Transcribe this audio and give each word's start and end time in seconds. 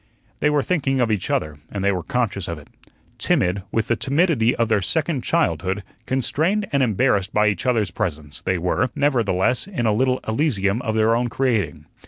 They 0.39 0.49
were 0.49 0.63
thinking 0.63 0.99
of 0.99 1.11
each 1.11 1.29
other 1.29 1.57
and 1.71 1.83
they 1.83 1.91
were 1.91 2.01
conscious 2.01 2.47
of 2.47 2.57
it. 2.57 2.69
Timid, 3.19 3.61
with 3.71 3.87
the 3.87 3.95
timidity 3.95 4.55
of 4.55 4.67
their 4.67 4.81
second 4.81 5.23
childhood, 5.23 5.83
constrained 6.07 6.65
and 6.71 6.81
embarrassed 6.81 7.35
by 7.35 7.45
each 7.49 7.67
other's 7.67 7.91
presence, 7.91 8.41
they 8.41 8.57
were, 8.57 8.89
nevertheless, 8.95 9.67
in 9.67 9.85
a 9.85 9.93
little 9.93 10.19
Elysium 10.27 10.81
of 10.81 10.95
their 10.95 11.15
own 11.15 11.27
creating. 11.27 11.85